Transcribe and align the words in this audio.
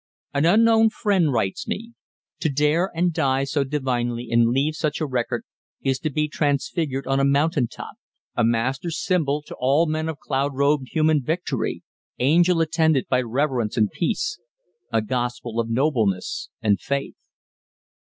An 0.33 0.45
unknown 0.45 0.89
friend 0.89 1.31
writes 1.31 1.67
me, 1.67 1.93
"To 2.39 2.49
dare 2.49 2.89
and 2.95 3.13
die 3.13 3.43
so 3.43 3.63
divinely 3.63 4.29
and 4.31 4.47
leave 4.47 4.73
such 4.73 4.99
a 4.99 5.05
record 5.05 5.43
is 5.83 5.99
to 5.99 6.09
be 6.09 6.27
transfigured 6.27 7.05
on 7.05 7.19
a 7.19 7.23
mountain 7.23 7.67
top, 7.67 7.97
a 8.35 8.43
master 8.43 8.89
symbol 8.89 9.43
to 9.43 9.55
all 9.59 9.85
men 9.85 10.09
of 10.09 10.17
cloud 10.17 10.55
robed 10.55 10.87
human 10.89 11.21
victory, 11.21 11.83
angel 12.17 12.61
attended 12.61 13.05
by 13.09 13.21
reverence 13.21 13.77
and 13.77 13.91
peace...a 13.91 15.03
gospel 15.03 15.59
of 15.59 15.69
nobleness 15.69 16.49
and 16.63 16.79
faith." 16.79 17.13